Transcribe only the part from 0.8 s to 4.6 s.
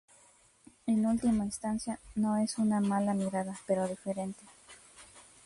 En última instancia, no es una mala mirada, pero diferente.